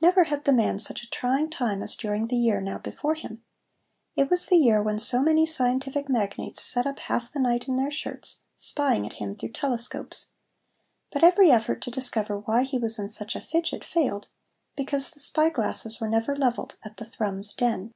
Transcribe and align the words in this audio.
Never 0.00 0.22
had 0.22 0.44
the 0.44 0.52
man 0.52 0.78
such 0.78 1.02
a 1.02 1.10
trying 1.10 1.50
time 1.50 1.82
as 1.82 1.96
during 1.96 2.28
the 2.28 2.36
year 2.36 2.60
now 2.60 2.78
before 2.78 3.14
him. 3.16 3.42
It 4.14 4.30
was 4.30 4.46
the 4.46 4.54
year 4.54 4.80
when 4.80 5.00
so 5.00 5.20
many 5.22 5.44
scientific 5.44 6.08
magnates 6.08 6.62
sat 6.62 6.86
up 6.86 7.00
half 7.00 7.32
the 7.32 7.40
night 7.40 7.66
in 7.66 7.74
their 7.76 7.90
shirts, 7.90 8.44
spying 8.54 9.04
at 9.06 9.14
him 9.14 9.34
through 9.34 9.48
telescopes. 9.48 10.30
But 11.10 11.24
every 11.24 11.50
effort 11.50 11.82
to 11.82 11.90
discover 11.90 12.38
why 12.38 12.62
he 12.62 12.78
was 12.78 12.96
in 13.00 13.08
such 13.08 13.34
a 13.34 13.40
fidget 13.40 13.82
failed, 13.84 14.28
because 14.76 15.10
the 15.10 15.18
spy 15.18 15.48
glasses 15.50 15.98
were 16.00 16.08
never 16.08 16.36
levelled 16.36 16.76
at 16.84 16.98
the 16.98 17.04
Thrums 17.04 17.52
den. 17.52 17.90